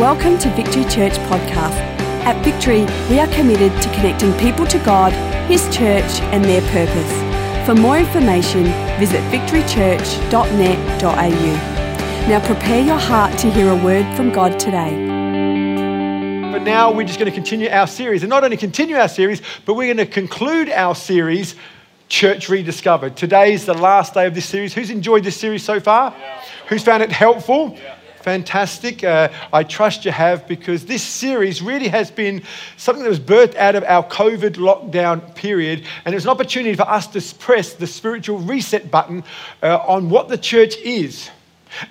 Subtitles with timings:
[0.00, 1.76] Welcome to Victory Church Podcast.
[2.24, 5.12] At Victory, we are committed to connecting people to God,
[5.46, 7.66] His church, and their purpose.
[7.66, 8.64] For more information,
[8.98, 12.28] visit victorychurch.net.au.
[12.30, 14.88] Now prepare your heart to hear a word from God today.
[16.50, 18.22] But now we're just going to continue our series.
[18.22, 21.56] And not only continue our series, but we're going to conclude our series,
[22.08, 23.18] Church Rediscovered.
[23.18, 24.72] Today is the last day of this series.
[24.72, 26.16] Who's enjoyed this series so far?
[26.18, 26.42] Yeah.
[26.68, 27.76] Who's found it helpful?
[27.76, 27.96] Yeah.
[28.22, 29.02] Fantastic.
[29.02, 32.42] Uh, I trust you have because this series really has been
[32.76, 35.86] something that was birthed out of our COVID lockdown period.
[36.04, 39.24] And it's an opportunity for us to press the spiritual reset button
[39.62, 41.30] uh, on what the church is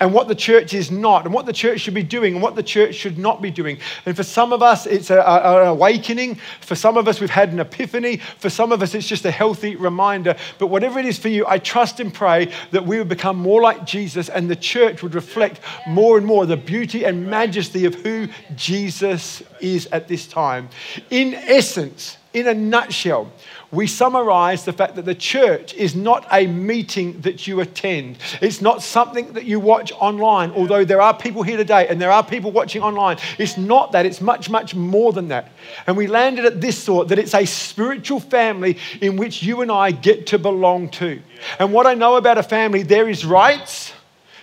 [0.00, 2.54] and what the church is not, and what the church should be doing, and what
[2.54, 3.78] the church should not be doing.
[4.06, 6.36] And for some of us, it's a, a, an awakening.
[6.60, 8.18] For some of us, we've had an epiphany.
[8.38, 10.36] For some of us, it's just a healthy reminder.
[10.58, 13.62] But whatever it is for you, I trust and pray that we would become more
[13.62, 17.94] like Jesus, and the church would reflect more and more the beauty and majesty of
[17.96, 20.68] who Jesus is at this time.
[21.10, 23.30] In essence, in a nutshell,
[23.72, 28.18] we summarize the fact that the church is not a meeting that you attend.
[28.40, 32.10] It's not something that you watch online, although there are people here today and there
[32.10, 33.18] are people watching online.
[33.38, 35.52] It's not that, it's much, much more than that.
[35.86, 39.70] And we landed at this thought that it's a spiritual family in which you and
[39.70, 41.22] I get to belong to.
[41.60, 43.92] And what I know about a family, there is rights.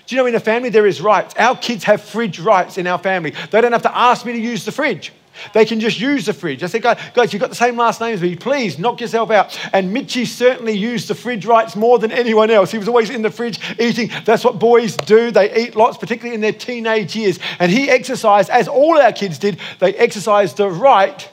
[0.06, 1.36] Do you know in a family there is rights?
[1.38, 3.34] Our kids have fridge rights in our family.
[3.52, 5.12] They don't have to ask me to use the fridge.
[5.54, 6.64] They can just use the fridge.
[6.64, 8.36] I said, guys, guys, you've got the same last name as me.
[8.36, 9.58] Please knock yourself out.
[9.74, 12.72] And Mitchy certainly used the fridge rights more than anyone else.
[12.72, 14.10] He was always in the fridge eating.
[14.26, 15.32] That's what boys do.
[15.32, 17.40] They eat lots, particularly in their teenage years.
[17.60, 21.30] And he exercised, as all our kids did, they exercised the right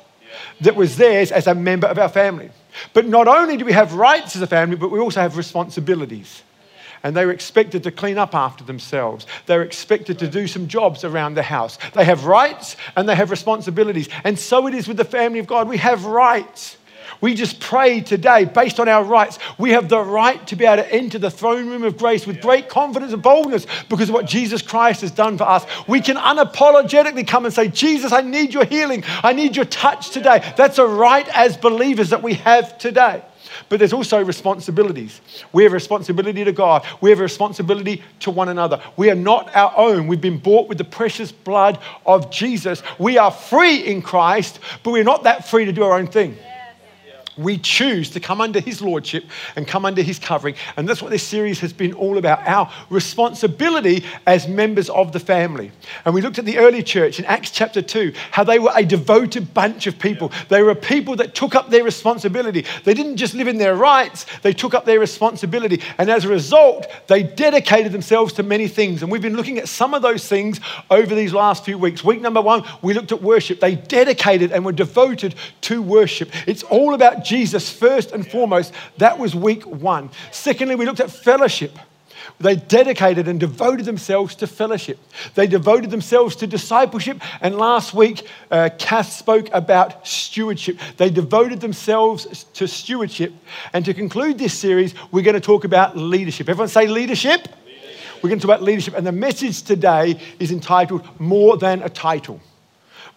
[0.60, 2.50] that was theirs as a member of our family.
[2.92, 6.42] But not only do we have rights as a family, but we also have responsibilities
[7.04, 9.26] and they were expected to clean up after themselves.
[9.46, 11.78] They were expected to do some jobs around the house.
[11.92, 14.08] They have rights and they have responsibilities.
[14.24, 15.68] And so it is with the family of God.
[15.68, 16.78] We have rights.
[17.20, 19.38] We just pray today based on our rights.
[19.58, 22.40] We have the right to be able to enter the throne room of grace with
[22.40, 25.66] great confidence and boldness because of what Jesus Christ has done for us.
[25.86, 29.04] We can unapologetically come and say, Jesus, I need your healing.
[29.22, 30.54] I need your touch today.
[30.56, 33.22] That's a right as believers that we have today.
[33.68, 35.20] But there's also responsibilities.
[35.52, 36.84] We have a responsibility to God.
[37.00, 38.80] We have a responsibility to one another.
[38.96, 40.06] We are not our own.
[40.06, 42.82] We've been bought with the precious blood of Jesus.
[42.98, 46.36] We are free in Christ, but we're not that free to do our own thing.
[47.36, 49.24] We choose to come under His Lordship
[49.56, 50.54] and come under His covering.
[50.76, 55.20] And that's what this series has been all about our responsibility as members of the
[55.20, 55.72] family.
[56.04, 58.84] And we looked at the early church in Acts chapter 2, how they were a
[58.84, 60.32] devoted bunch of people.
[60.48, 62.64] They were people that took up their responsibility.
[62.84, 65.80] They didn't just live in their rights, they took up their responsibility.
[65.98, 69.02] And as a result, they dedicated themselves to many things.
[69.02, 72.04] And we've been looking at some of those things over these last few weeks.
[72.04, 73.60] Week number one, we looked at worship.
[73.60, 76.30] They dedicated and were devoted to worship.
[76.46, 78.72] It's all about Jesus first and foremost.
[78.98, 80.10] That was week one.
[80.30, 81.78] Secondly, we looked at fellowship.
[82.40, 84.98] They dedicated and devoted themselves to fellowship.
[85.34, 87.20] They devoted themselves to discipleship.
[87.40, 90.78] And last week, uh, Kath spoke about stewardship.
[90.96, 93.32] They devoted themselves to stewardship.
[93.72, 96.48] And to conclude this series, we're going to talk about leadership.
[96.48, 97.46] Everyone say leadership.
[97.66, 98.22] leadership.
[98.22, 98.94] We're going to talk about leadership.
[98.94, 102.40] And the message today is entitled More Than a Title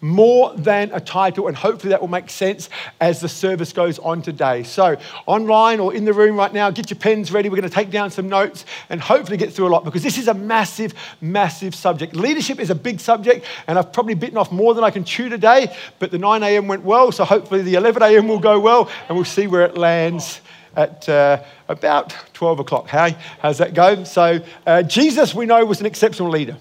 [0.01, 2.69] more than a title, and hopefully that will make sense
[2.99, 4.63] as the service goes on today.
[4.63, 7.49] So, online or in the room right now, get your pens ready.
[7.49, 10.17] We're going to take down some notes and hopefully get through a lot because this
[10.17, 12.15] is a massive, massive subject.
[12.15, 15.29] Leadership is a big subject, and I've probably bitten off more than I can chew
[15.29, 16.67] today, but the 9 a.m.
[16.67, 18.27] went well, so hopefully the 11 a.m.
[18.27, 20.41] will go well, and we'll see where it lands
[20.75, 22.87] at uh, about 12 o'clock.
[22.87, 24.03] Hey, how's that go?
[24.03, 26.55] So, uh, Jesus, we know, was an exceptional leader.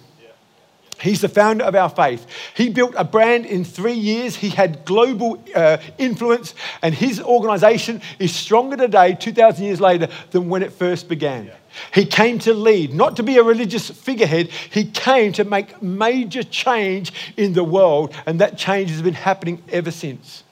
[1.00, 2.26] He's the founder of our faith.
[2.54, 4.36] He built a brand in three years.
[4.36, 10.48] He had global uh, influence, and his organization is stronger today, 2,000 years later, than
[10.48, 11.46] when it first began.
[11.46, 11.54] Yeah.
[11.92, 14.48] He came to lead, not to be a religious figurehead.
[14.48, 19.62] He came to make major change in the world, and that change has been happening
[19.70, 20.42] ever since.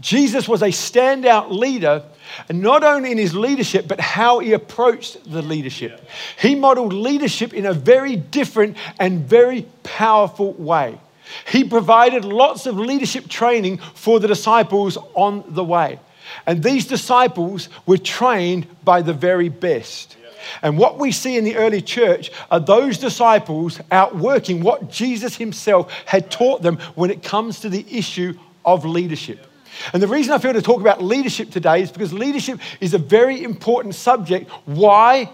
[0.00, 2.02] Jesus was a standout leader,
[2.50, 6.08] not only in his leadership, but how he approached the leadership.
[6.38, 10.98] He modeled leadership in a very different and very powerful way.
[11.46, 15.98] He provided lots of leadership training for the disciples on the way.
[16.46, 20.16] And these disciples were trained by the very best.
[20.60, 25.92] And what we see in the early church are those disciples outworking what Jesus himself
[26.04, 28.34] had taught them when it comes to the issue
[28.64, 29.46] of leadership.
[29.92, 32.98] And the reason I feel to talk about leadership today is because leadership is a
[32.98, 34.50] very important subject.
[34.64, 35.30] Why?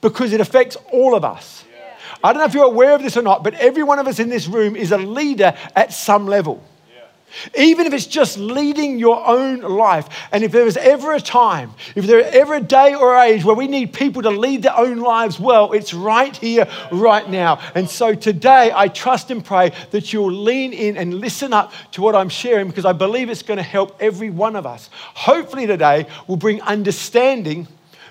[0.00, 1.64] Because it affects all of us.
[2.22, 4.18] I don't know if you're aware of this or not, but every one of us
[4.18, 6.62] in this room is a leader at some level.
[7.56, 10.08] Even if it's just leading your own life.
[10.32, 13.44] And if there is ever a time, if there is ever a day or age
[13.44, 17.60] where we need people to lead their own lives well, it's right here, right now.
[17.74, 22.02] And so today, I trust and pray that you'll lean in and listen up to
[22.02, 24.90] what I'm sharing because I believe it's going to help every one of us.
[25.14, 27.68] Hopefully, today will bring understanding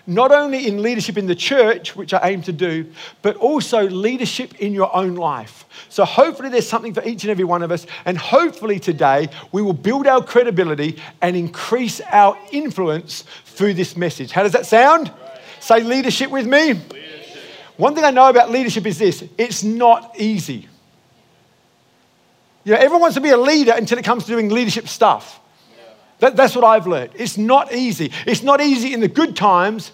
[0.09, 2.91] not only in leadership in the church, which I aim to do,
[3.21, 5.65] but also leadership in your own life.
[5.87, 7.85] So, hopefully, there's something for each and every one of us.
[8.05, 14.31] And hopefully, today, we will build our credibility and increase our influence through this message.
[14.31, 15.11] How does that sound?
[15.59, 16.73] Say leadership with me.
[16.73, 17.37] Leadership.
[17.77, 20.67] One thing I know about leadership is this it's not easy.
[22.63, 25.39] You know, everyone wants to be a leader until it comes to doing leadership stuff.
[26.19, 27.11] That, that's what I've learned.
[27.15, 28.11] It's not easy.
[28.25, 29.91] It's not easy in the good times,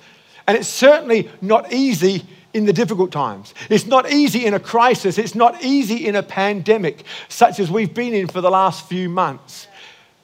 [0.48, 2.24] and it's certainly not easy
[2.54, 3.54] in the difficult times.
[3.70, 5.18] It's not easy in a crisis.
[5.18, 9.10] It's not easy in a pandemic, such as we've been in for the last few
[9.10, 9.68] months.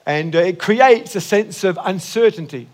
[0.06, 2.68] And uh, it creates a sense of uncertainty.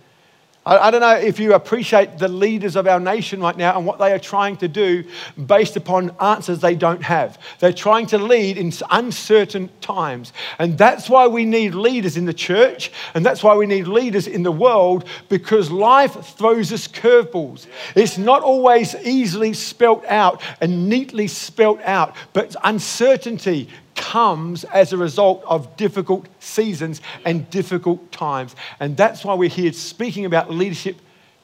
[0.67, 3.99] I, don't know if you appreciate the leaders of our nation right now and what
[3.99, 5.05] they are trying to do
[5.45, 7.39] based upon answers they don't have.
[7.59, 10.33] They're trying to lead in uncertain times.
[10.59, 14.27] And that's why we need leaders in the church, and that's why we need leaders
[14.27, 17.65] in the world because life throws us curveballs.
[17.95, 24.97] It's not always easily spelt out and neatly spelt out, but uncertainty comes as a
[24.97, 28.55] result of difficult seasons and difficult times.
[28.79, 30.95] And that's why we're here speaking about leadership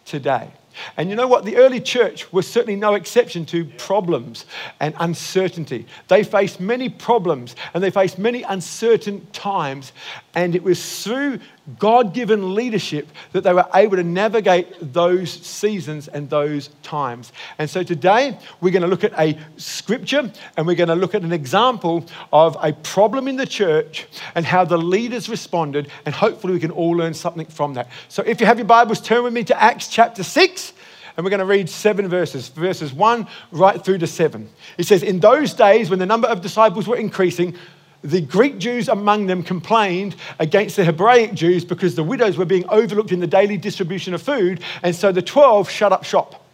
[0.05, 0.49] today.
[0.97, 1.45] And you know what?
[1.45, 4.45] The early church was certainly no exception to problems
[4.79, 5.85] and uncertainty.
[6.07, 9.91] They faced many problems and they faced many uncertain times.
[10.35, 11.39] And it was through
[11.77, 17.31] God given leadership that they were able to navigate those seasons and those times.
[17.59, 21.13] And so today we're going to look at a scripture and we're going to look
[21.13, 25.89] at an example of a problem in the church and how the leaders responded.
[26.05, 27.89] And hopefully we can all learn something from that.
[28.07, 30.73] So if you have your Bibles, turn with me to Acts chapter 6
[31.15, 34.49] and we're going to read seven verses, verses one right through to seven.
[34.79, 37.55] It says, In those days, when the number of disciples were increasing,
[38.03, 42.67] the Greek Jews among them complained against the Hebraic Jews because the widows were being
[42.69, 44.61] overlooked in the daily distribution of food.
[44.83, 46.45] And so the 12 shut up shop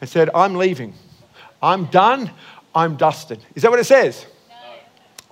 [0.00, 0.94] and said, I'm leaving.
[1.62, 2.30] I'm done.
[2.74, 3.44] I'm dusted.
[3.54, 4.26] Is that what it says?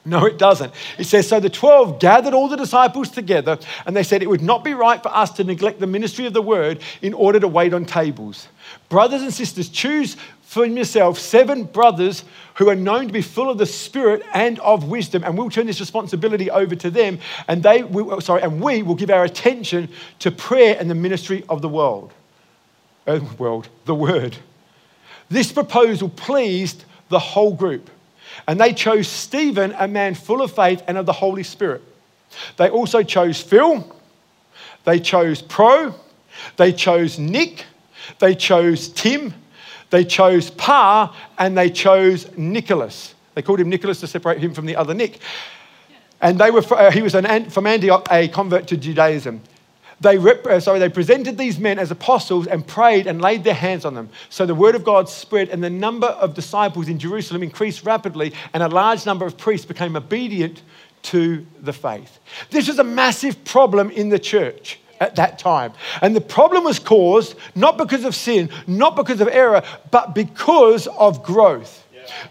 [0.07, 0.73] No, it doesn't.
[0.99, 4.43] It says, So the 12 gathered all the disciples together, and they said, It would
[4.43, 7.49] not be right for us to neglect the ministry of the word in order to
[7.49, 8.47] wait on tables.
[8.89, 10.17] Brothers and sisters, choose
[10.47, 14.85] for yourself seven brothers who are known to be full of the Spirit and of
[14.85, 18.83] wisdom, and we'll turn this responsibility over to them, and they, will, sorry, and we
[18.83, 19.89] will give our attention
[20.21, 22.15] to prayer and the ministry of the world,
[23.09, 24.37] uh, world, the word.
[25.29, 27.91] This proposal pleased the whole group.
[28.47, 31.83] And they chose Stephen, a man full of faith and of the Holy Spirit.
[32.57, 33.85] They also chose Phil,
[34.85, 35.93] they chose Pro,
[36.57, 37.65] they chose Nick,
[38.21, 39.35] they chose Tim,
[39.91, 43.15] they chose Pa, and they chose Nicholas.
[43.35, 45.21] They called him Nicholas to separate him from the other Nick.
[46.21, 49.43] And they were, uh, he was an, from Antioch, a convert to Judaism.
[50.01, 53.55] They, rep- uh, sorry, they presented these men as apostles and prayed and laid their
[53.55, 54.11] hands on them.
[54.29, 58.33] So the word of God spread, and the number of disciples in Jerusalem increased rapidly,
[58.53, 60.63] and a large number of priests became obedient
[61.03, 62.19] to the faith.
[62.51, 65.73] This was a massive problem in the church at that time.
[66.03, 70.87] And the problem was caused not because of sin, not because of error, but because
[70.87, 71.83] of growth.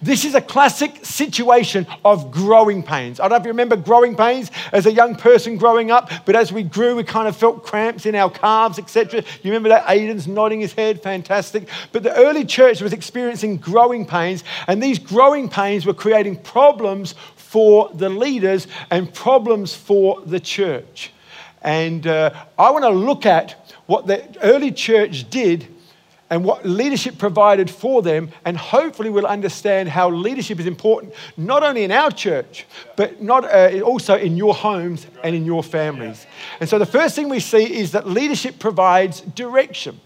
[0.01, 3.19] This is a classic situation of growing pains.
[3.19, 6.35] I don't know if you remember growing pains as a young person growing up, but
[6.35, 9.21] as we grew, we kind of felt cramps in our calves, etc.
[9.43, 9.85] You remember that?
[9.85, 11.67] Aiden's nodding his head, fantastic.
[11.91, 17.15] But the early church was experiencing growing pains, and these growing pains were creating problems
[17.35, 21.11] for the leaders and problems for the church.
[21.65, 22.29] And uh,
[22.59, 25.67] I want to look at what the early church did
[26.29, 31.63] and what leadership provided for them, and hopefully we'll understand how leadership is important, not
[31.63, 36.25] only in our church, but not, uh, also in your homes and in your families.
[36.59, 39.99] And so the first thing we see is that leadership provides direction.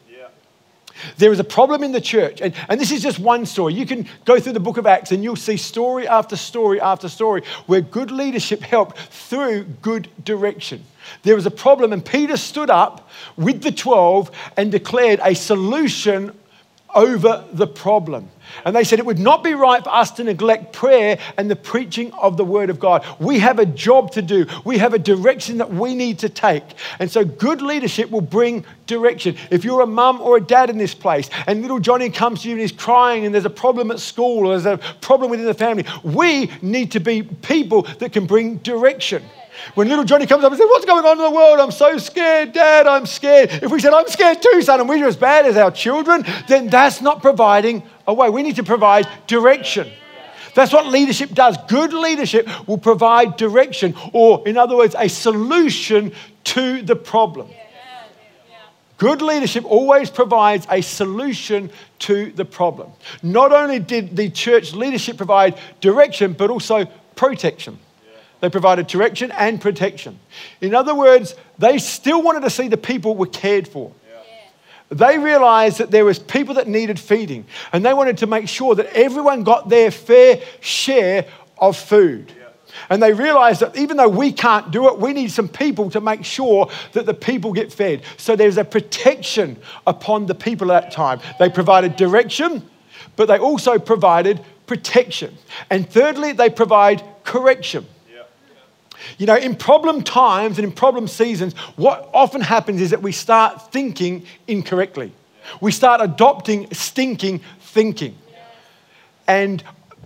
[1.17, 3.73] There is a problem in the church, and, and this is just one story.
[3.73, 7.09] You can go through the book of Acts and you'll see story after story after
[7.09, 10.83] story where good leadership helped through good direction.
[11.23, 16.37] There was a problem, and Peter stood up with the 12 and declared a solution
[16.95, 18.29] over the problem.
[18.65, 21.55] And they said it would not be right for us to neglect prayer and the
[21.55, 23.05] preaching of the Word of God.
[23.19, 26.63] We have a job to do, we have a direction that we need to take.
[26.99, 29.35] And so, good leadership will bring direction.
[29.51, 32.47] If you're a mum or a dad in this place and little Johnny comes to
[32.47, 35.45] you and he's crying and there's a problem at school or there's a problem within
[35.45, 39.23] the family, we need to be people that can bring direction.
[39.75, 41.59] When little Johnny comes up and says, What's going on in the world?
[41.59, 43.49] I'm so scared, Dad, I'm scared.
[43.51, 46.67] If we said, I'm scared too, son, and we're as bad as our children, then
[46.67, 48.29] that's not providing a way.
[48.29, 49.89] We need to provide direction.
[50.55, 51.57] That's what leadership does.
[51.67, 56.13] Good leadership will provide direction, or in other words, a solution
[56.45, 57.49] to the problem.
[58.97, 62.91] Good leadership always provides a solution to the problem.
[63.23, 66.85] Not only did the church leadership provide direction, but also
[67.15, 67.79] protection.
[68.41, 70.19] They provided direction and protection.
[70.61, 73.91] In other words, they still wanted to see the people were cared for.
[74.89, 78.73] They realized that there was people that needed feeding, and they wanted to make sure
[78.75, 81.27] that everyone got their fair share
[81.59, 82.33] of food.
[82.89, 86.01] And they realized that even though we can't do it, we need some people to
[86.01, 88.03] make sure that the people get fed.
[88.17, 91.19] So there's a protection upon the people at that time.
[91.39, 92.67] They provided direction,
[93.15, 95.37] but they also provided protection.
[95.69, 97.85] And thirdly, they provide correction.
[99.17, 103.11] You know, in problem times and in problem seasons, what often happens is that we
[103.11, 105.11] start thinking incorrectly.
[105.61, 108.17] We start adopting stinking thinking.
[109.27, 109.63] And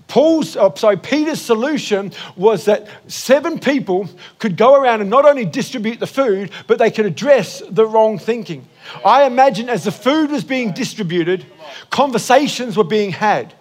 [0.07, 5.45] Paul's, oh, sorry, Peter's solution was that seven people could go around and not only
[5.45, 8.67] distribute the food, but they could address the wrong thinking.
[9.03, 11.45] I imagine as the food was being distributed,
[11.89, 13.53] conversations were being had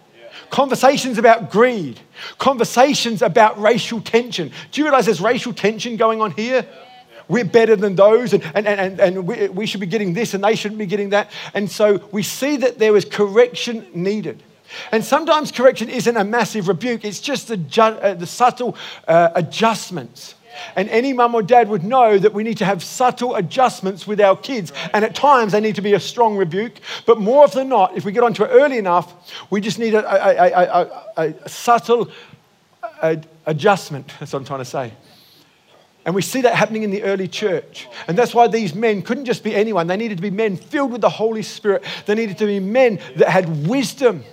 [0.52, 1.98] conversations about greed,
[2.38, 4.52] conversations about racial tension.
[4.70, 6.64] Do you realize there's racial tension going on here?
[7.26, 10.44] We're better than those, and, and, and, and we, we should be getting this, and
[10.44, 11.30] they shouldn't be getting that.
[11.54, 14.42] And so we see that there was correction needed.
[14.90, 18.76] And sometimes correction isn't a massive rebuke, it's just the, ju- uh, the subtle
[19.08, 20.34] uh, adjustments.
[20.76, 24.20] And any mum or dad would know that we need to have subtle adjustments with
[24.20, 24.72] our kids.
[24.92, 26.74] And at times they need to be a strong rebuke.
[27.06, 29.94] But more often than not, if we get onto it early enough, we just need
[29.94, 32.10] a, a, a, a subtle
[33.46, 34.12] adjustment.
[34.18, 34.92] That's what I'm trying to say.
[36.04, 37.88] And we see that happening in the early church.
[38.08, 39.86] And that's why these men couldn't just be anyone.
[39.86, 41.84] They needed to be men filled with the Holy Spirit.
[42.06, 44.24] They needed to be men that had wisdom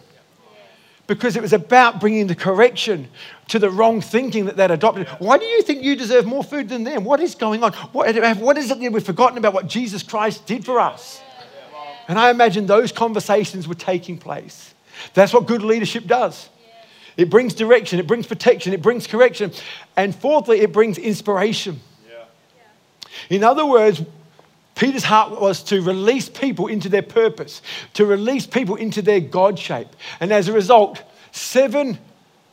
[1.10, 3.10] because it was about bringing the correction
[3.48, 5.08] to the wrong thinking that they'd adopted.
[5.18, 7.04] Why do you think you deserve more food than them?
[7.04, 7.74] What is going on?
[7.92, 11.20] What, what is it that we've forgotten about what Jesus Christ did for us?
[12.08, 14.74] And I imagine those conversations were taking place.
[15.14, 16.48] That's what good leadership does.
[17.18, 19.52] It brings direction, it brings protection, it brings correction.
[19.98, 21.82] And fourthly, it brings inspiration.
[23.30, 24.02] In other words,
[24.80, 27.62] Peter's heart was to release people into their purpose,
[27.96, 29.90] to release people into their God shape.
[30.22, 32.00] And as a result, seven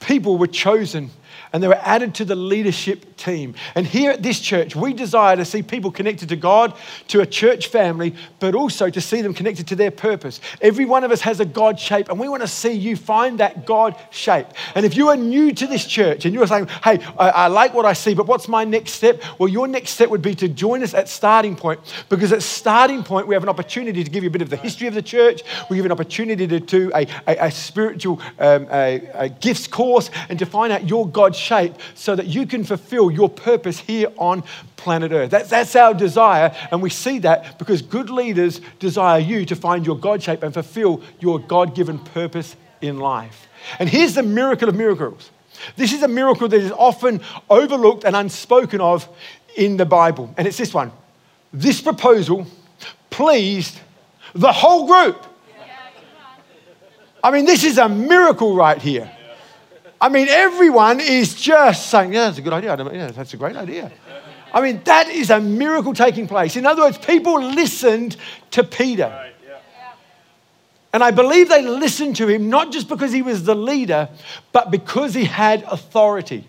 [0.01, 1.11] people were chosen
[1.53, 3.55] and they were added to the leadership team.
[3.75, 6.75] And here at this church, we desire to see people connected to God,
[7.09, 10.41] to a church family, but also to see them connected to their purpose.
[10.61, 13.41] Every one of us has a God shape, and we want to see you find
[13.41, 14.47] that God shape.
[14.75, 17.75] And if you are new to this church and you're saying, hey, I, I like
[17.75, 19.23] what I see, but what's my next step?
[19.39, 23.03] Well, your next step would be to join us at Starting Point, because at Starting
[23.03, 25.03] Point, we have an opportunity to give you a bit of the history of the
[25.03, 25.43] church.
[25.71, 30.11] We give an opportunity to do a, a, a spiritual um, a, a gifts course
[30.29, 31.46] and to find out your God shape
[31.95, 34.43] so that you can fulfill your purpose here on
[34.77, 35.31] planet Earth.
[35.31, 39.87] That's, that's our desire, and we see that because good leaders desire you to find
[39.87, 43.49] your God shape and fulfill your God given purpose in life.
[43.79, 45.31] And here's the miracle of miracles
[45.77, 49.09] this is a miracle that is often overlooked and unspoken of
[49.57, 50.93] in the Bible, and it's this one.
[51.53, 52.47] This proposal
[53.11, 53.79] pleased
[54.35, 55.25] the whole group.
[57.25, 59.11] I mean, this is a miracle right here.
[60.01, 62.77] I mean, everyone is just saying, yeah, that's a good idea.
[62.77, 63.91] Yeah, that's a great idea.
[64.53, 66.57] I mean, that is a miracle taking place.
[66.57, 68.17] In other words, people listened
[68.53, 69.33] to Peter.
[70.93, 74.09] And I believe they listened to him not just because he was the leader,
[74.53, 76.47] but because he had authority.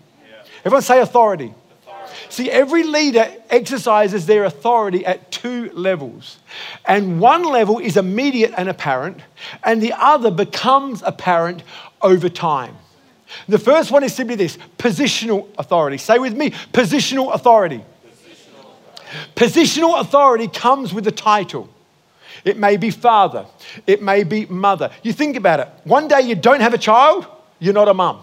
[0.64, 1.52] Everyone say authority.
[1.82, 2.14] authority.
[2.30, 6.38] See, every leader exercises their authority at two levels.
[6.86, 9.20] And one level is immediate and apparent,
[9.62, 11.62] and the other becomes apparent
[12.00, 12.76] over time.
[13.48, 15.98] The first one is simply this positional authority.
[15.98, 17.84] Say with me positional authority.
[19.34, 21.68] Positional, authority comes with a title.
[22.44, 23.46] It may be father,
[23.86, 24.90] it may be mother.
[25.02, 25.68] You think about it.
[25.84, 27.26] One day you don't have a child,
[27.58, 28.20] you're not a mum.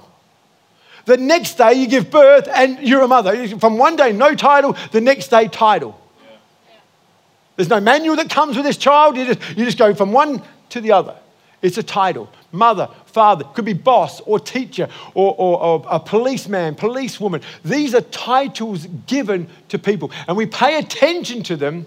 [1.06, 3.58] The next day you give birth and you're a mother.
[3.60, 6.00] From one day, no title, the next day, title.
[7.56, 9.16] There's no manual that comes with this child.
[9.16, 11.16] You just, you just go from one to the other.
[11.62, 12.30] It's a title.
[12.56, 17.42] Mother, father, could be boss or teacher or, or, or, a policeman, policewoman.
[17.64, 21.86] These are titles given to people, and we pay attention to them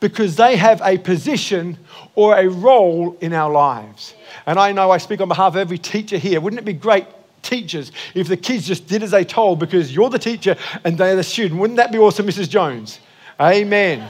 [0.00, 1.76] because they have a position
[2.14, 4.14] or a role in our lives.
[4.46, 6.40] And I know I speak on behalf of every teacher here.
[6.40, 7.06] Wouldn't it be great
[7.42, 11.16] teachers if the kids just did as they told because you're the teacher and they're
[11.16, 11.60] the student.
[11.60, 12.48] Wouldn't that be awesome, Mrs.
[12.48, 13.00] Jones?
[13.40, 14.08] Amen.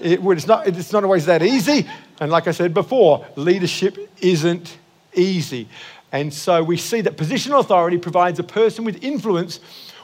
[0.00, 1.88] It would, it's, not, it's not always that easy.
[2.20, 4.78] And like I said before, leadership isn't
[5.14, 5.68] easy.
[6.12, 9.60] And so we see that positional authority provides a person with influence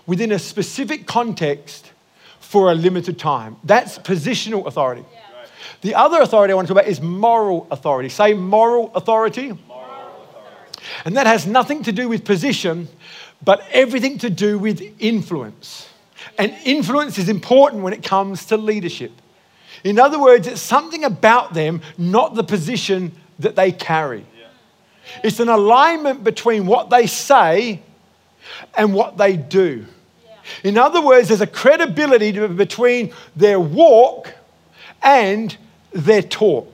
[0.07, 1.93] within a specific context
[2.39, 3.57] for a limited time.
[3.65, 5.05] That's positional authority.
[5.13, 5.21] Yeah.
[5.81, 8.09] The other authority I want to talk about is moral authority.
[8.09, 9.53] Say moral authority.
[11.05, 12.89] And that has nothing to do with position,
[13.45, 15.89] but everything to do with influence.
[16.39, 19.13] And influence is important when it comes to leadership.
[19.85, 24.25] In other words, it's something about them, not the position that they carry.
[25.23, 27.81] It's an alignment between what they say
[28.77, 29.87] and what they do.
[30.63, 34.33] In other words, there's a credibility between their walk
[35.03, 35.57] and
[35.93, 36.73] their talk.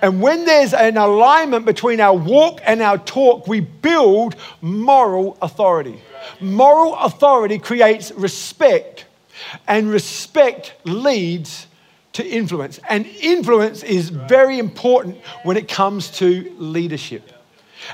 [0.00, 6.00] And when there's an alignment between our walk and our talk, we build moral authority.
[6.40, 9.06] Moral authority creates respect,
[9.66, 11.66] and respect leads
[12.14, 12.78] to influence.
[12.88, 17.31] And influence is very important when it comes to leadership.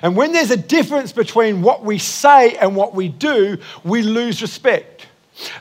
[0.03, 4.43] And when there's a difference between what we say and what we do, we lose
[4.43, 5.07] respect.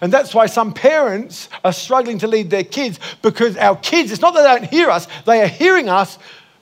[0.02, 4.22] And that's why some parents are struggling to lead their kids because our kids, it's
[4.22, 6.18] not that they don't hear us, they are hearing us,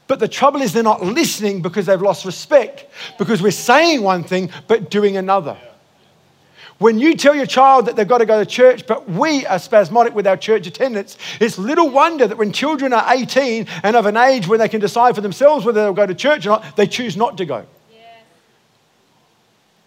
[0.07, 2.85] but the trouble is they're not listening because they've lost respect
[3.17, 5.57] because we're saying one thing but doing another.
[6.77, 9.59] When you tell your child that they've got to go to church, but we are
[9.59, 14.05] spasmodic with our church attendance, it's little wonder that when children are 18 and of
[14.05, 16.75] an age when they can decide for themselves whether they'll go to church or not,
[16.75, 17.65] they choose not to go.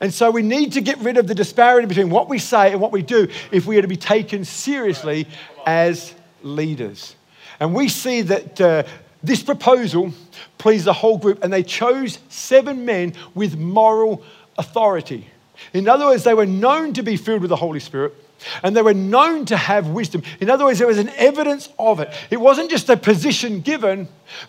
[0.01, 2.81] And so we need to get rid of the disparity between what we say and
[2.81, 5.27] what we do if we are to be taken seriously
[5.67, 7.17] as leaders.
[7.59, 8.85] And we see that uh,
[9.23, 10.13] this proposal
[10.57, 14.23] pleased the whole group, and they chose seven men with moral
[14.57, 15.29] authority.
[15.73, 18.15] In other words, they were known to be filled with the Holy Spirit.
[18.63, 20.23] And they were known to have wisdom.
[20.41, 22.13] In other words, there was an evidence of it.
[22.31, 24.09] It wasn't just a position given,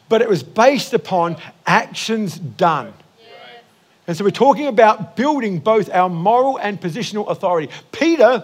[0.09, 2.93] but it was based upon actions done.
[4.05, 7.71] And so we're talking about building both our moral and positional authority.
[7.91, 8.43] Peter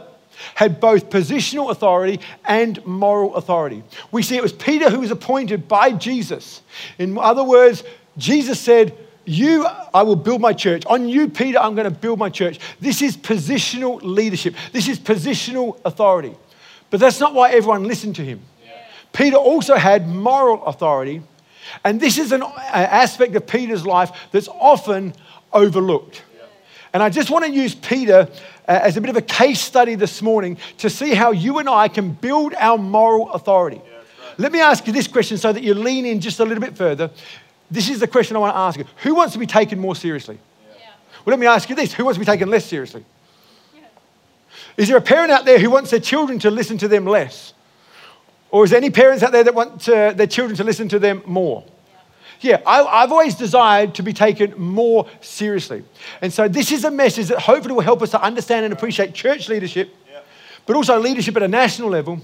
[0.54, 3.84] had both positional authority and moral authority.
[4.12, 6.62] We see it was Peter who was appointed by Jesus.
[7.00, 7.84] In other words,
[8.18, 10.86] Jesus said, you, I will build my church.
[10.86, 12.60] On you, Peter, I'm going to build my church.
[12.80, 14.56] This is positional leadership.
[14.72, 16.36] This is positional authority.
[16.90, 18.42] But that's not why everyone listened to him.
[18.64, 18.72] Yeah.
[19.12, 21.22] Peter also had moral authority.
[21.84, 25.14] And this is an aspect of Peter's life that's often
[25.52, 26.24] overlooked.
[26.94, 28.30] And I just want to use Peter
[28.68, 31.68] uh, as a bit of a case study this morning to see how you and
[31.68, 33.82] I can build our moral authority.
[33.84, 34.40] Yeah, right.
[34.40, 36.78] Let me ask you this question so that you lean in just a little bit
[36.78, 37.12] further.
[37.70, 39.96] This is the question I want to ask you Who wants to be taken more
[39.96, 40.38] seriously?
[40.68, 40.88] Yeah.
[41.26, 43.06] Well, let me ask you this who wants to be taken less seriously?
[43.76, 43.82] Yeah.
[44.78, 47.54] Is there a parent out there who wants their children to listen to them less?
[48.52, 51.00] Or is there any parents out there that want uh, their children to listen to
[51.00, 51.66] them more?
[52.42, 55.84] Yeah, I, have always desired to be taken more seriously.
[56.22, 59.14] And so this is a message that hopefully will help us to understand and appreciate
[59.14, 60.20] church leadership, yeah.
[60.66, 62.20] but also leadership at a national level,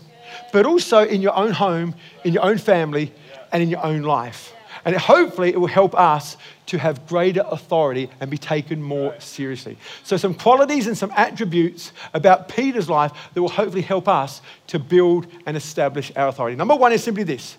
[0.51, 3.13] but also in your own home, in your own family,
[3.51, 4.53] and in your own life.
[4.85, 9.77] And hopefully it will help us to have greater authority and be taken more seriously.
[10.03, 14.79] So, some qualities and some attributes about Peter's life that will hopefully help us to
[14.79, 16.55] build and establish our authority.
[16.55, 17.57] Number one is simply this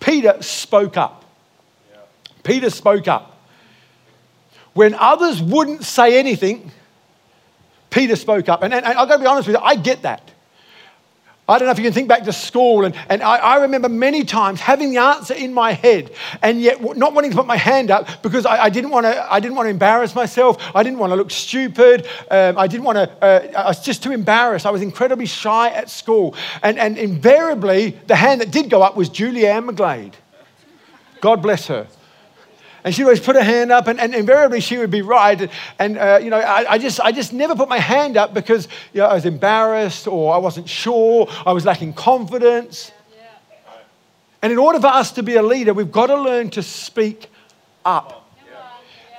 [0.00, 1.24] Peter spoke up.
[2.42, 3.30] Peter spoke up.
[4.74, 6.70] When others wouldn't say anything,
[7.90, 8.62] Peter spoke up.
[8.62, 10.30] And, and, and I've got to be honest with you, I get that.
[11.46, 13.90] I don't know if you can think back to school, and, and I, I, remember
[13.90, 17.58] many times having the answer in my head and yet not wanting to put my
[17.58, 20.56] hand up because I, I didn't, want to, I didn't want to embarrass myself.
[20.74, 22.06] I didn't want to look stupid.
[22.30, 24.64] Um, I didn't want to, uh, I was just too embarrassed.
[24.64, 26.34] I was incredibly shy at school.
[26.62, 30.14] And, and invariably, the hand that did go up was Julianne McGlade.
[31.20, 31.86] God bless her.
[32.84, 35.50] And she'd always put her hand up, and, and invariably she would be right.
[35.78, 38.68] And, uh, you know, I, I, just, I just never put my hand up because
[38.92, 42.92] you know, I was embarrassed or I wasn't sure, I was lacking confidence.
[44.42, 47.28] And in order for us to be a leader, we've got to learn to speak
[47.86, 48.28] up.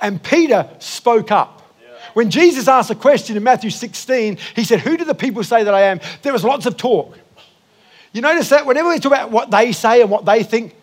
[0.00, 1.56] And Peter spoke up.
[2.14, 5.64] When Jesus asked a question in Matthew 16, he said, Who do the people say
[5.64, 6.00] that I am?
[6.22, 7.18] There was lots of talk.
[8.12, 10.74] You notice that whenever we talk about what they say and what they think,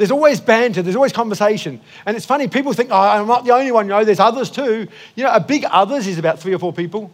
[0.00, 1.78] There's always banter, there's always conversation.
[2.06, 3.84] And it's funny, people think, oh, I'm not the only one.
[3.84, 4.88] you know, there's others too.
[5.14, 7.10] You know, a big others is about three or four people.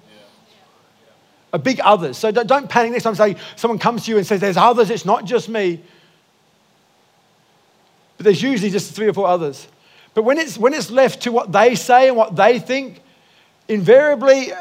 [1.52, 2.16] A big others.
[2.16, 4.90] So don't, don't panic next time say someone comes to you and says, there's others,
[4.90, 5.82] it's not just me.
[8.18, 9.66] But there's usually just three or four others.
[10.14, 13.02] But when it's, when it's left to what they say and what they think,
[13.66, 14.58] invariably uh,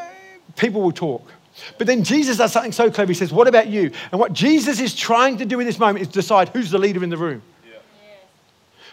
[0.55, 1.31] people will talk.
[1.77, 3.11] But then Jesus does something so clever.
[3.11, 3.91] He says, What about you?
[4.11, 7.03] And what Jesus is trying to do in this moment is decide who's the leader
[7.03, 7.43] in the room.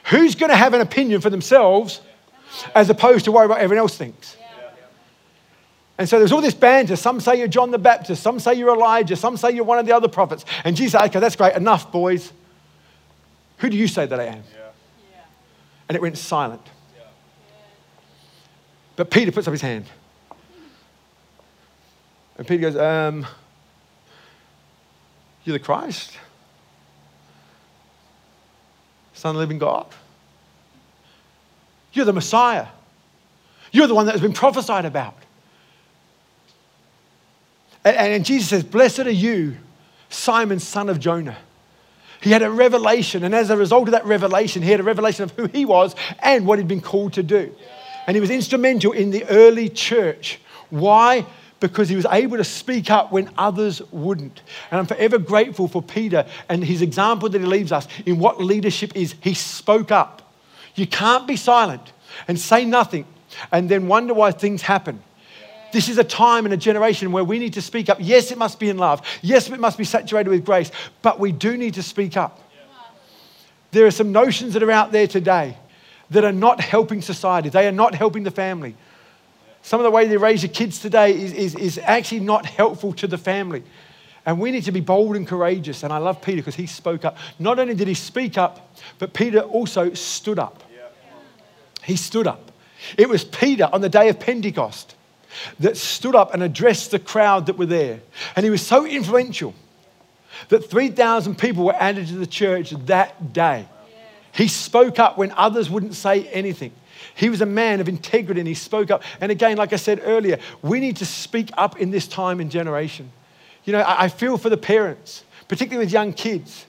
[0.05, 0.11] Yeah.
[0.11, 2.01] Who's going to have an opinion for themselves
[2.75, 4.37] as opposed to worry about what everyone else thinks.
[5.99, 6.97] And so there's all this banter.
[6.97, 9.87] Some say you're John the Baptist, some say you're Elijah, some say you're one of
[9.87, 10.45] the other prophets.
[10.65, 11.55] And Jesus said, Okay, that's great.
[11.55, 12.33] Enough, boys.
[13.59, 14.43] Who do you say that I am?
[14.53, 14.71] Yeah.
[15.89, 16.63] And it went silent.
[18.97, 19.87] But Peter puts up his hand.
[22.37, 23.27] And Peter goes, um,
[25.45, 26.17] You're the Christ?
[29.23, 29.87] Son of the living God?
[31.93, 32.67] You're the Messiah.
[33.71, 35.15] You're the one that has been prophesied about.
[37.85, 39.59] And, and Jesus says, Blessed are you,
[40.09, 41.39] Simon, son of Jonah.
[42.21, 45.23] He had a revelation, and as a result of that revelation, he had a revelation
[45.23, 47.55] of who he was and what he'd been called to do.
[48.09, 50.41] And he was instrumental in the early church.
[50.69, 51.27] Why?
[51.63, 54.43] Because he was able to speak up when others wouldn't.
[54.71, 58.41] And I'm forever grateful for Peter and his example that he leaves us in what
[58.41, 59.15] leadership is.
[59.21, 60.35] He spoke up.
[60.75, 61.93] You can't be silent
[62.27, 63.07] and say nothing
[63.53, 65.03] and then wonder why things happen.
[65.73, 67.99] This is a time and a generation where we need to speak up.
[68.01, 69.01] Yes, it must be in love.
[69.23, 70.71] Yes, it must be saturated with grace,
[71.01, 72.41] but we do need to speak up.
[73.71, 75.57] There are some notions that are out there today
[76.11, 78.75] that are not helping society, they are not helping the family.
[79.63, 82.93] Some of the way they raise your kids today is, is, is actually not helpful
[82.95, 83.63] to the family.
[84.27, 85.83] And we need to be bold and courageous.
[85.83, 87.17] And I love Peter because he spoke up.
[87.39, 90.63] Not only did he speak up, but Peter also stood up.
[91.83, 92.53] He stood up.
[92.97, 94.95] It was Peter on the day of Pentecost
[95.61, 98.01] that stood up and addressed the crowd that were there.
[98.37, 99.55] And he was so influential
[100.49, 103.67] that 3,000 people were added to the church that day.
[104.33, 106.73] He spoke up when others wouldn't say anything.
[107.15, 109.03] He was a man of integrity and he spoke up.
[109.21, 112.51] And again, like I said earlier, we need to speak up in this time and
[112.51, 113.11] generation.
[113.65, 116.67] You know, I feel for the parents, particularly with young kids,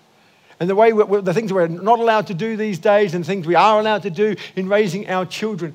[0.59, 3.55] and the way the things we're not allowed to do these days and things we
[3.55, 5.73] are allowed to do in raising our children.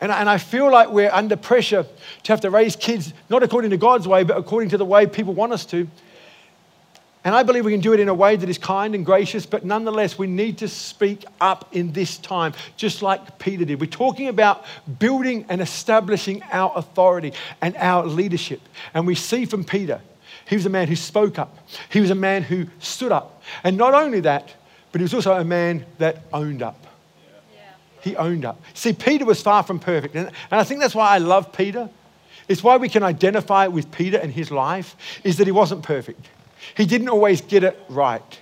[0.00, 1.86] And, and I feel like we're under pressure
[2.24, 5.06] to have to raise kids not according to God's way, but according to the way
[5.06, 5.88] people want us to.
[7.28, 9.44] And I believe we can do it in a way that is kind and gracious,
[9.44, 13.82] but nonetheless, we need to speak up in this time, just like Peter did.
[13.82, 14.64] We're talking about
[14.98, 18.62] building and establishing our authority and our leadership.
[18.94, 20.00] And we see from Peter,
[20.46, 23.42] he was a man who spoke up, he was a man who stood up.
[23.62, 24.54] And not only that,
[24.90, 26.86] but he was also a man that owned up.
[28.00, 28.58] He owned up.
[28.72, 30.14] See, Peter was far from perfect.
[30.14, 31.90] And, and I think that's why I love Peter.
[32.48, 36.26] It's why we can identify with Peter and his life, is that he wasn't perfect.
[36.76, 38.40] He didn't always get it right.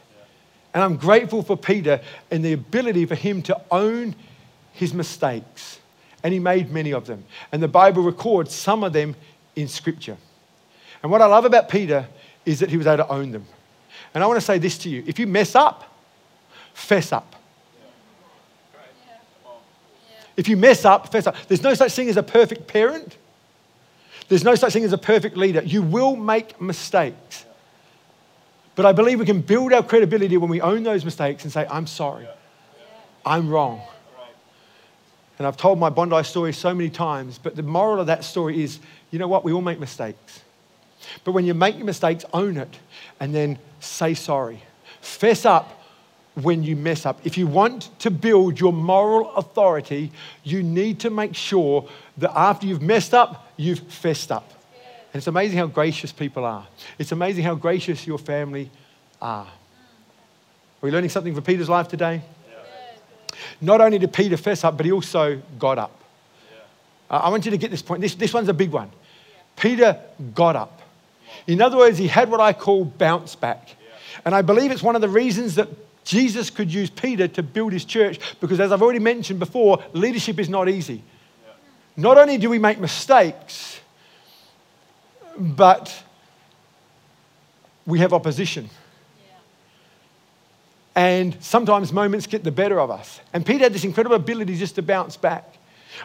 [0.74, 2.00] And I'm grateful for Peter
[2.31, 4.14] and the ability for him to own
[4.72, 5.81] his mistakes.
[6.22, 7.24] And he made many of them.
[7.50, 9.16] And the Bible records some of them
[9.55, 10.18] in Scripture.
[11.02, 12.07] And what I love about Peter
[12.44, 13.46] is that he was able to own them.
[14.12, 15.96] And I want to say this to you if you mess up,
[16.74, 17.37] fess up.
[20.37, 21.37] If you mess up, fess up.
[21.48, 23.16] There's no such thing as a perfect parent.
[24.29, 25.62] There's no such thing as a perfect leader.
[25.62, 27.45] You will make mistakes.
[28.76, 31.66] But I believe we can build our credibility when we own those mistakes and say,
[31.68, 32.28] I'm sorry.
[33.24, 33.80] I'm wrong.
[35.38, 38.62] And I've told my Bondi story so many times, but the moral of that story
[38.62, 38.78] is
[39.10, 39.44] you know what?
[39.44, 40.42] We all make mistakes.
[41.24, 42.78] But when you make your mistakes, own it
[43.20, 44.62] and then say sorry.
[45.00, 45.82] Fess up
[46.34, 47.20] when you mess up.
[47.24, 50.12] If you want to build your moral authority,
[50.44, 54.52] you need to make sure that after you've messed up, you've fessed up.
[55.16, 56.66] And it's amazing how gracious people are.
[56.98, 58.70] It's amazing how gracious your family
[59.18, 59.46] are.
[59.46, 59.50] Are
[60.83, 62.20] we learning something from Peter's life today?
[63.59, 65.98] Not only did Peter fess up, but he also got up.
[67.09, 68.02] Uh, I want you to get this point.
[68.02, 68.90] This, this one's a big one.
[69.57, 69.98] Peter
[70.35, 70.83] got up.
[71.46, 73.74] In other words, he had what I call bounce back.
[74.26, 75.70] And I believe it's one of the reasons that
[76.05, 80.38] Jesus could use Peter to build his church because, as I've already mentioned before, leadership
[80.38, 81.02] is not easy.
[81.96, 83.81] Not only do we make mistakes,
[85.38, 86.03] but
[87.87, 88.68] we have opposition.
[90.94, 93.20] And sometimes moments get the better of us.
[93.33, 95.57] And Peter had this incredible ability just to bounce back.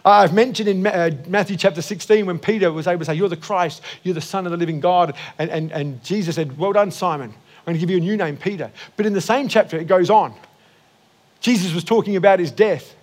[0.03, 3.37] I've mentioned in uh, Matthew chapter 16 when Peter was able to say, You're the
[3.37, 5.15] Christ, you're the Son of the living God.
[5.37, 7.29] And, and, and Jesus said, Well done, Simon.
[7.31, 8.71] I'm going to give you a new name, Peter.
[8.97, 10.33] But in the same chapter, it goes on.
[11.41, 12.95] Jesus was talking about his death.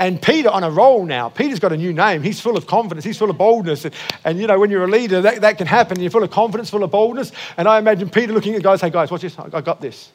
[0.00, 1.28] And Peter on a roll now.
[1.28, 2.22] Peter's got a new name.
[2.22, 3.04] He's full of confidence.
[3.04, 3.84] He's full of boldness.
[3.84, 6.00] And, and you know, when you're a leader, that, that can happen.
[6.00, 7.32] You're full of confidence, full of boldness.
[7.58, 9.38] And I imagine Peter looking at guys, hey, guys, watch this.
[9.38, 10.10] I got this.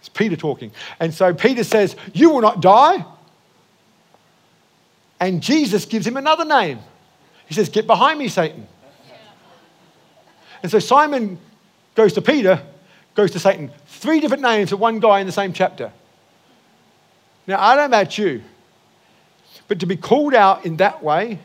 [0.00, 0.72] It's Peter talking.
[0.98, 3.04] And so Peter says, You will not die.
[5.20, 6.78] And Jesus gives him another name.
[7.46, 8.66] He says, Get behind me, Satan.
[10.62, 11.38] And so Simon
[11.94, 12.62] goes to Peter,
[13.14, 13.70] goes to Satan.
[13.86, 15.92] Three different names of one guy in the same chapter.
[17.46, 18.42] Now, I don't know about you.
[19.68, 21.38] But to be called out in that way,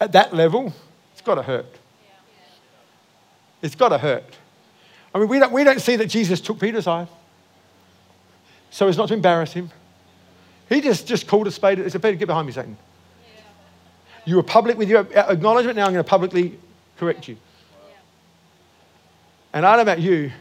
[0.00, 0.72] at that level,
[1.12, 1.66] it's got to hurt.
[3.62, 4.24] It's got to hurt.
[5.14, 7.08] I mean, we don't, we don't see that Jesus took Peter's side
[8.70, 9.70] so as not to embarrass him.
[10.68, 11.78] He just, just called a spade.
[11.78, 12.76] He said, Peter, get behind me, Satan.
[14.24, 16.58] You were public with your acknowledgement, now I'm going to publicly
[16.96, 17.36] correct you.
[19.52, 20.32] And I don't know about you,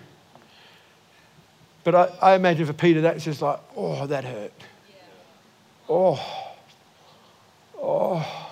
[1.83, 4.53] but I, I imagine for Peter, that's just like, oh, that hurt.
[5.89, 6.55] Oh,
[7.77, 8.49] oh.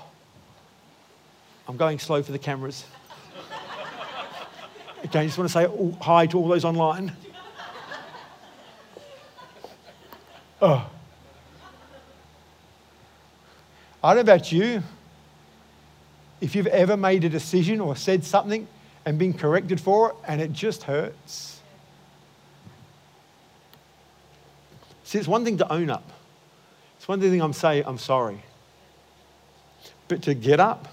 [1.68, 2.86] I'm going slow for the cameras.
[5.04, 7.14] Again, just want to say hi to all those online.
[10.62, 10.88] Oh.
[14.04, 14.84] I don't know about you.
[16.40, 18.68] If you've ever made a decision or said something
[19.06, 21.62] and been corrected for it and it just hurts.
[25.04, 26.10] See, it's one thing to own up.
[27.02, 28.44] It's one thing I'm saying, I'm sorry.
[30.08, 30.88] But to get up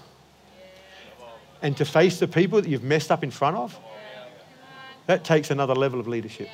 [1.61, 3.79] and to face the people that you've messed up in front of,
[5.05, 6.49] that takes another level of leadership.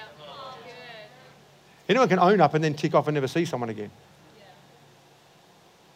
[1.87, 3.91] Anyone can own up and then tick off and never see someone again.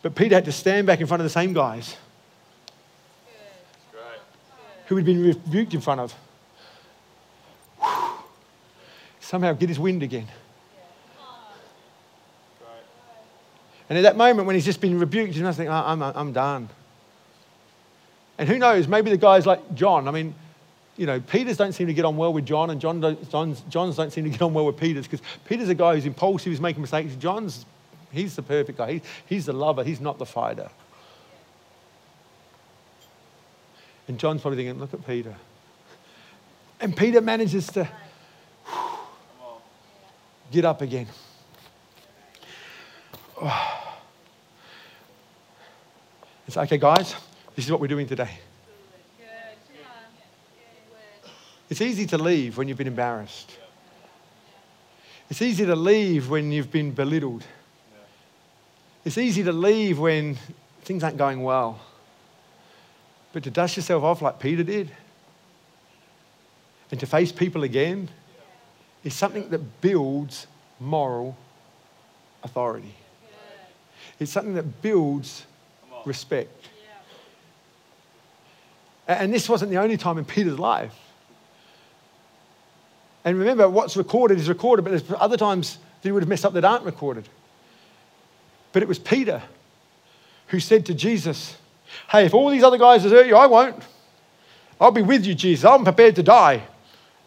[0.04, 1.98] But Peter had to stand back in front of the same guys
[4.86, 6.16] who had been rebuked in front of.
[9.20, 10.30] Somehow get his wind again.
[13.90, 16.32] And at that moment, when he's just been rebuked, he must think, oh, I'm, I'm
[16.32, 16.70] done.
[18.38, 20.36] And who knows, maybe the guys like John, I mean,
[20.96, 23.62] you know, Peters don't seem to get on well with John, and John don't, John's,
[23.70, 26.52] John's don't seem to get on well with Peters because Peter's a guy who's impulsive,
[26.52, 27.16] he's making mistakes.
[27.16, 27.66] John's,
[28.12, 28.94] he's the perfect guy.
[28.94, 30.70] He, he's the lover, he's not the fighter.
[34.08, 35.36] And John's probably thinking, look at Peter.
[36.82, 37.88] And Peter manages to
[40.52, 41.08] get up again.
[46.48, 47.16] It's okay, guys,
[47.56, 48.30] this is what we're doing today.
[51.70, 53.56] It's easy to leave when you've been embarrassed.
[55.30, 57.46] It's easy to leave when you've been belittled.
[59.06, 60.38] It's easy to leave when
[60.82, 61.80] things aren't going well.
[63.32, 64.92] But to dust yourself off like Peter did
[66.92, 68.10] and to face people again
[69.04, 70.48] is something that builds
[70.80, 71.38] moral
[72.44, 72.96] authority.
[74.20, 75.46] It's something that builds
[76.06, 76.68] respect.
[79.08, 80.94] And this wasn't the only time in Peter's life.
[83.26, 86.46] And remember, what's recorded is recorded, but there's other times that he would have messed
[86.46, 87.28] up that aren't recorded.
[88.72, 89.42] But it was Peter
[90.48, 91.58] who said to Jesus,
[92.10, 93.84] Hey, if all these other guys desert you, I won't.
[94.80, 95.66] I'll be with you, Jesus.
[95.66, 96.64] I'm prepared to die.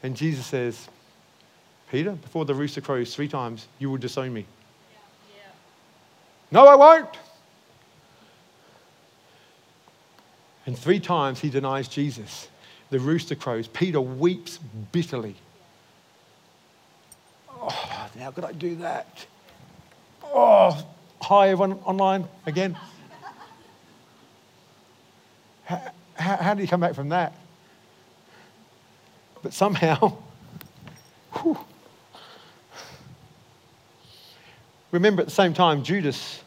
[0.03, 0.89] And Jesus says,
[1.91, 4.47] Peter, before the rooster crows three times, you will disown me.
[6.53, 7.09] No, I won't.
[10.67, 12.49] And three times he denies Jesus.
[12.91, 13.67] The rooster crows.
[13.67, 14.59] Peter weeps
[14.93, 15.35] bitterly.
[17.51, 17.69] Oh,
[18.19, 19.27] how could I do that?
[20.25, 20.87] Oh,
[21.23, 22.77] hi, everyone online again.
[25.65, 27.33] How, how, how did he come back from that?
[29.43, 30.19] But somehow,
[31.33, 31.59] whew,
[34.93, 36.43] Remember, at the same time, Judas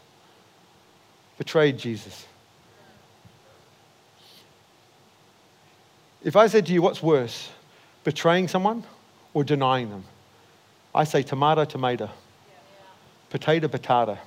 [1.37, 2.25] betrayed Jesus.
[6.23, 7.49] If I said to you, what's worse,
[8.03, 8.83] betraying someone
[9.33, 10.05] or denying them?
[10.93, 12.09] I say tomato, tomato,
[13.29, 14.17] potato, potato.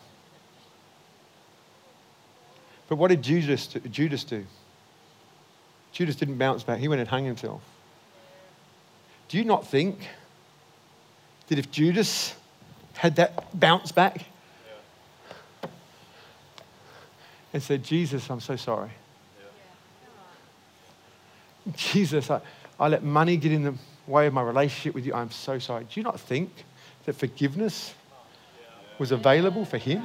[2.89, 3.81] But what did Judas do?
[3.81, 4.45] Judas do?
[5.93, 6.79] Judas didn't bounce back.
[6.79, 7.63] He went and hung himself.
[9.29, 10.09] Do you not think
[11.49, 12.35] that if Judas
[12.99, 14.25] had that bounce back
[17.53, 18.91] and said, Jesus, I'm so sorry.
[21.77, 22.41] Jesus, I,
[22.81, 23.75] I let money get in the
[24.09, 25.15] way of my relationship with you.
[25.15, 25.85] I'm so sorry.
[25.85, 26.51] Do you not think
[27.05, 27.95] that forgiveness
[28.99, 30.03] was available for him?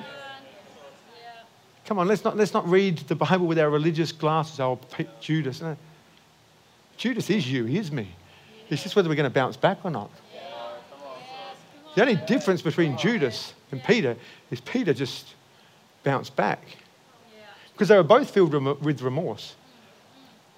[1.85, 4.59] Come on, let's not, let's not read the Bible with our religious glasses.
[4.59, 4.79] Oh,
[5.19, 5.61] Judas.
[5.61, 5.75] No.
[6.95, 8.09] Judas is you, he is me.
[8.69, 10.11] It's just whether we're going to bounce back or not.
[11.95, 14.15] The only difference between Judas and Peter
[14.49, 15.35] is Peter just
[16.03, 16.63] bounced back
[17.73, 18.53] because they were both filled
[18.83, 19.55] with remorse.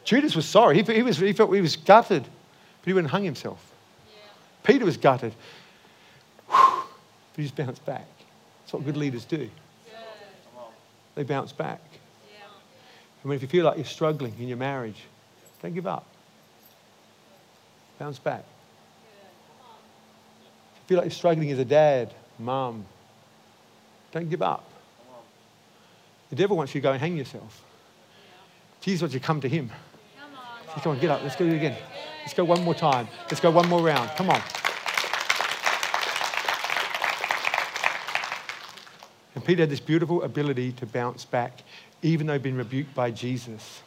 [0.04, 0.82] Judas was sorry.
[0.82, 3.60] He, he, was, he felt he was gutted, but he went and hung himself.
[4.64, 5.34] Peter was gutted,
[6.48, 6.86] but
[7.36, 8.08] he just bounced back.
[8.62, 9.50] That's what good leaders do.
[11.16, 11.82] They bounce back.
[13.24, 15.02] I mean, if you feel like you're struggling in your marriage,
[15.62, 16.06] don't give up.
[17.98, 18.46] Bounce back.
[20.88, 22.86] Feel like you're struggling as a dad, mum,
[24.12, 24.64] don't give up.
[26.30, 27.64] The devil wants you to go and hang yourself.
[28.82, 29.70] Jesus wants you to come to him.
[30.76, 31.22] Say, come on, get up.
[31.24, 31.76] Let's go again.
[32.22, 33.08] Let's go one more time.
[33.24, 34.10] Let's go one more round.
[34.12, 34.42] Come on.
[39.36, 41.64] And Peter had this beautiful ability to bounce back,
[42.02, 43.82] even though he'd rebuked by Jesus.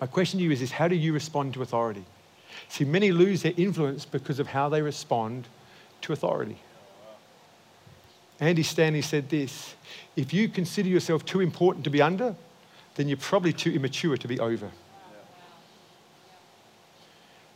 [0.00, 2.04] My question to you is, is how do you respond to authority?
[2.68, 5.46] See, many lose their influence because of how they respond
[6.08, 6.56] to authority.
[8.40, 9.74] Andy Stanley said this
[10.16, 12.34] if you consider yourself too important to be under,
[12.94, 14.70] then you're probably too immature to be over.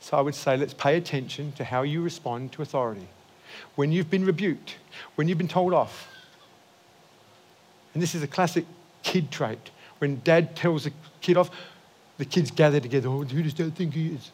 [0.00, 3.08] So I would say let's pay attention to how you respond to authority.
[3.74, 4.76] When you've been rebuked,
[5.14, 6.08] when you've been told off.
[7.94, 8.66] And this is a classic
[9.02, 9.70] kid trait.
[9.98, 11.50] When dad tells a kid off,
[12.18, 13.08] the kids gather together.
[13.08, 14.30] Oh, who does dad think he is?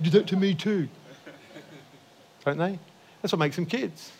[0.00, 0.88] Do that to me too.
[2.48, 2.78] Don't they?
[3.20, 4.10] That's what makes them kids.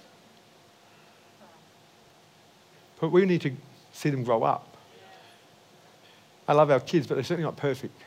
[3.00, 3.52] But we need to
[3.94, 4.76] see them grow up.
[6.46, 7.98] I love our kids, but they're certainly not perfect.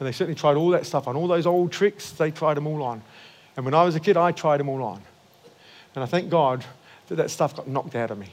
[0.00, 1.14] And they certainly tried all that stuff on.
[1.14, 3.02] All those old tricks, they tried them all on.
[3.56, 5.02] And when I was a kid, I tried them all on.
[5.94, 6.64] And I thank God
[7.08, 8.28] that that stuff got knocked out of me.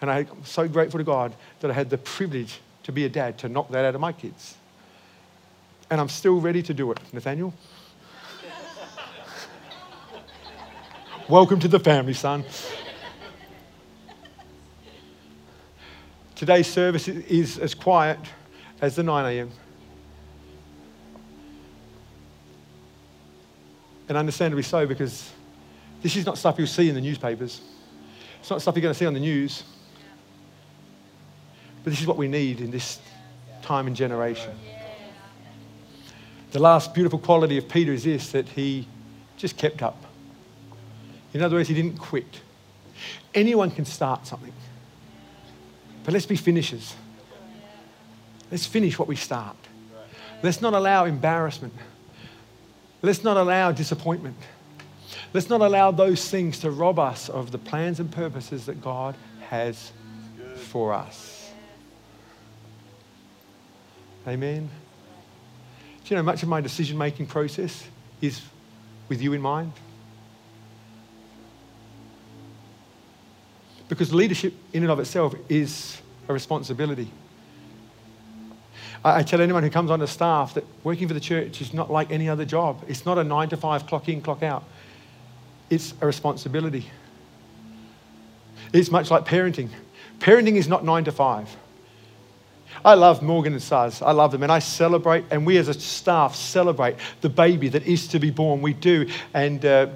[0.00, 3.38] And I'm so grateful to God that I had the privilege to be a dad
[3.38, 4.56] to knock that out of my kids.
[5.88, 7.54] And I'm still ready to do it, Nathaniel.
[11.30, 12.44] Welcome to the family, son.
[16.34, 18.18] Today's service is as quiet
[18.80, 19.50] as the 9 a.m.
[24.08, 25.30] And understandably so, because
[26.02, 27.60] this is not stuff you'll see in the newspapers.
[28.40, 29.62] It's not stuff you're going to see on the news.
[31.84, 32.98] But this is what we need in this
[33.62, 34.58] time and generation.
[36.50, 38.88] The last beautiful quality of Peter is this that he
[39.36, 40.09] just kept up.
[41.32, 42.40] In other words, he didn't quit.
[43.34, 44.52] Anyone can start something.
[46.04, 46.94] But let's be finishers.
[48.50, 49.56] Let's finish what we start.
[50.42, 51.74] Let's not allow embarrassment.
[53.02, 54.36] Let's not allow disappointment.
[55.32, 59.14] Let's not allow those things to rob us of the plans and purposes that God
[59.48, 59.92] has
[60.56, 61.50] for us.
[64.26, 64.68] Amen.
[66.04, 67.86] Do you know much of my decision making process
[68.20, 68.42] is
[69.08, 69.72] with you in mind?
[73.90, 77.10] Because leadership, in and of itself, is a responsibility.
[79.04, 82.12] I, tell anyone who comes onto staff that working for the church is not like
[82.12, 82.84] any other job.
[82.86, 84.62] It's not a nine to five, clock in, clock out.
[85.70, 86.88] It's a responsibility.
[88.72, 89.70] It's much like parenting.
[90.20, 91.54] Parenting is not nine to five.
[92.84, 94.02] I love Morgan and Suz.
[94.02, 94.44] I love them.
[94.44, 98.30] And I celebrate, and we as a staff celebrate the baby that is to be
[98.30, 98.62] born.
[98.62, 99.10] We do.
[99.34, 99.88] And uh,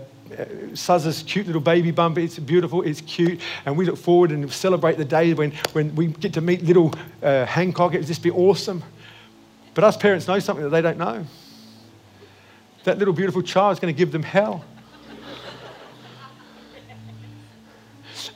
[0.74, 2.18] Suz's cute little baby bump.
[2.18, 6.08] It's beautiful, it's cute, and we look forward and celebrate the day when, when we
[6.08, 6.92] get to meet little
[7.22, 7.94] uh, Hancock.
[7.94, 8.82] It would just be awesome.
[9.74, 11.26] But us parents know something that they don't know.
[12.84, 14.64] That little beautiful child is going to give them hell.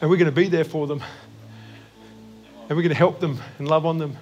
[0.01, 1.03] and we're going to be there for them.
[2.69, 4.17] And we're going to help them and love on them.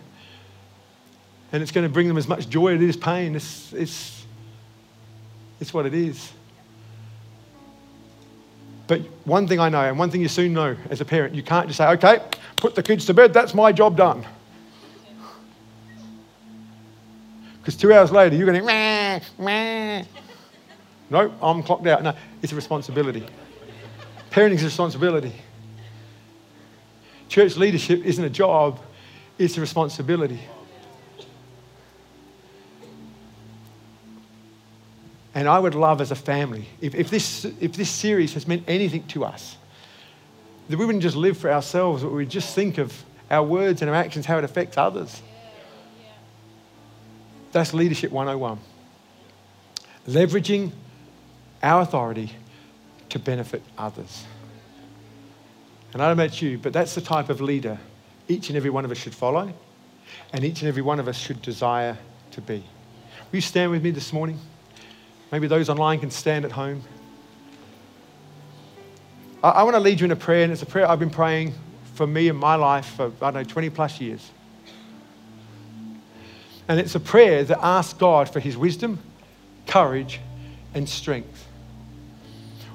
[1.53, 3.35] And it's going to bring them as much joy as it is pain.
[3.35, 4.25] It's, it's,
[5.61, 6.33] it's what it is.
[8.87, 11.43] But one thing I know, and one thing you soon know as a parent, you
[11.43, 12.21] can't just say, okay,
[12.57, 14.25] put the kids to bed, that's my job done.
[17.59, 20.05] Because two hours later, you're going, meh, meh.
[21.11, 22.03] No, I'm clocked out.
[22.03, 23.27] No, it's a responsibility.
[24.31, 25.33] Parenting is a responsibility.
[27.29, 28.79] Church leadership isn't a job,
[29.37, 30.41] it's a responsibility.
[35.37, 38.65] And I would love as a family, if, if, this, if this series has meant
[38.67, 39.59] anything to us,
[40.71, 43.91] that we wouldn't just live for ourselves, but we'd just think of our words and
[43.91, 45.21] our actions, how it affects others.
[47.53, 48.59] That's leadership 101.
[50.09, 50.73] Leveraging
[51.63, 52.33] our authority
[53.11, 54.25] to benefit others.
[55.93, 57.79] And I don't know about you, but that's the type of leader
[58.27, 59.53] each and every one of us should follow,
[60.33, 61.99] and each and every one of us should desire
[62.31, 62.65] to be.
[63.31, 64.41] Will you stand with me this morning?
[65.33, 66.83] Maybe those online can stand at home.
[69.43, 71.11] I, I want to lead you in a prayer, and it's a prayer I've been
[71.11, 71.55] praying
[71.95, 74.31] for me in my life for, I don't know, 20 plus years.
[76.69, 78.99] And it's a prayer that asks God for his wisdom,
[79.67, 80.21] courage,
[80.75, 81.47] and strength.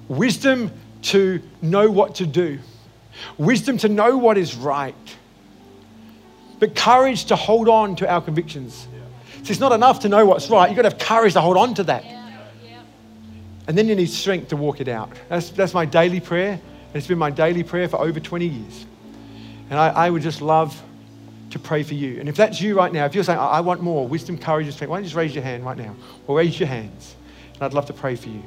[0.07, 0.71] Wisdom
[1.03, 2.59] to know what to do,
[3.37, 4.95] wisdom to know what is right,
[6.59, 8.87] but courage to hold on to our convictions.
[9.43, 11.57] So it's not enough to know what's right, you've got to have courage to hold
[11.57, 12.20] on to that.
[13.67, 15.11] And then you need strength to walk it out.
[15.29, 16.53] That's, that's my daily prayer.
[16.53, 18.85] And it's been my daily prayer for over 20 years.
[19.69, 20.81] And I, I would just love
[21.51, 22.19] to pray for you.
[22.19, 24.73] And if that's you right now, if you're saying, I, want more wisdom, courage, and
[24.73, 25.95] strength, why don't you just raise your hand right now?
[26.27, 27.15] Or raise your hands.
[27.53, 28.43] And I'd love to pray for you.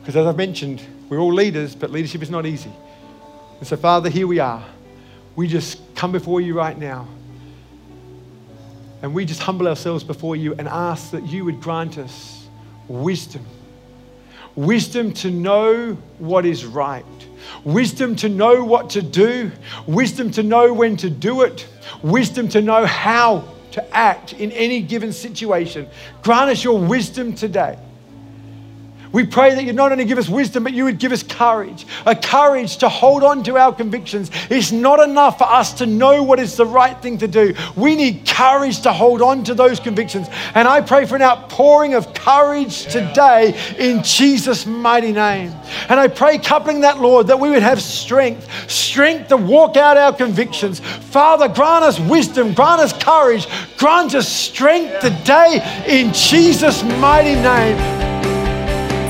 [0.00, 2.72] Because as I've mentioned, we're all leaders, but leadership is not easy.
[3.58, 4.64] And so, Father, here we are.
[5.34, 7.06] We just come before you right now.
[9.02, 12.45] And we just humble ourselves before you and ask that you would grant us
[12.88, 13.44] wisdom.
[14.54, 17.04] Wisdom to know what is right.
[17.64, 19.52] Wisdom to know what to do.
[19.86, 21.66] Wisdom to know when to do it.
[22.02, 25.86] Wisdom to know how to act in any given situation.
[26.22, 27.78] Grant us your wisdom today.
[29.12, 31.86] We pray that you not only give us wisdom, but you would give us courage
[32.04, 34.30] a courage to hold on to our convictions.
[34.50, 37.54] It's not enough for us to know what is the right thing to do.
[37.76, 40.28] We need courage to hold on to those convictions.
[40.54, 45.52] And I pray for an outpouring of courage today in Jesus' mighty name.
[45.88, 49.96] And I pray, coupling that, Lord, that we would have strength strength to walk out
[49.96, 50.80] our convictions.
[50.80, 53.46] Father, grant us wisdom, grant us courage,
[53.76, 58.15] grant us strength today in Jesus' mighty name.